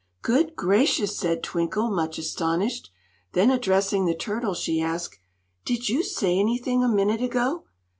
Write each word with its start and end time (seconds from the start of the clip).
"Good 0.23 0.55
gracious!" 0.55 1.15
said 1.15 1.43
Twinkle, 1.43 1.91
much 1.91 2.17
astonished. 2.17 2.89
Then, 3.33 3.51
addressing 3.51 4.05
the 4.07 4.15
turtle, 4.15 4.55
she 4.55 4.81
asked: 4.81 5.19
"Did 5.63 5.89
you 5.89 6.01
say 6.01 6.39
anything, 6.39 6.83
a 6.83 6.89
minute 6.89 7.21
ago?" 7.21 7.65